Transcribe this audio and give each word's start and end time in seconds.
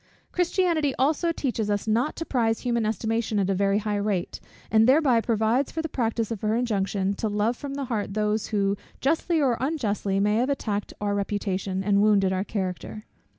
Christianity 0.31 0.95
also 0.97 1.31
teaches 1.31 1.69
us 1.69 1.87
not 1.87 2.15
to 2.15 2.25
prize 2.25 2.61
human 2.61 2.87
estimation 2.87 3.37
at 3.37 3.51
a 3.51 3.53
very 3.53 3.77
high 3.77 3.97
rate; 3.97 4.39
and 4.71 4.89
thereby 4.89 5.21
provides 5.21 5.71
for 5.71 5.83
the 5.83 5.89
practice 5.93 6.31
of 6.31 6.41
her 6.41 6.55
injunction, 6.55 7.13
to 7.13 7.27
love 7.29 7.55
from 7.55 7.75
the 7.75 7.85
heart 7.85 8.15
those 8.15 8.47
who, 8.47 8.75
justly 8.99 9.39
or 9.39 9.57
unjustly, 9.59 10.19
may 10.19 10.37
have 10.37 10.49
attacked 10.49 10.91
our 10.99 11.13
reputation, 11.13 11.83
and 11.83 12.01
wounded 12.01 12.33
our 12.33 12.43
character. 12.43 13.05